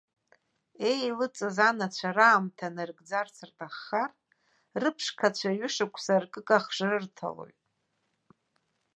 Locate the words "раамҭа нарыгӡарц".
2.17-3.35